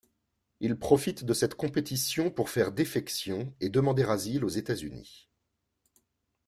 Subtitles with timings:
[0.61, 5.29] Il profite de cette compétition pour faire défection et demander asile aux États-Unis.